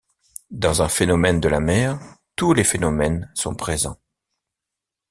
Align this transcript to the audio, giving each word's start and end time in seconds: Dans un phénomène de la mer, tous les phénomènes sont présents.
Dans 0.49 0.81
un 0.81 0.89
phénomène 0.89 1.39
de 1.39 1.47
la 1.47 1.59
mer, 1.59 1.99
tous 2.35 2.53
les 2.55 2.63
phénomènes 2.63 3.29
sont 3.35 3.53
présents. 3.53 3.99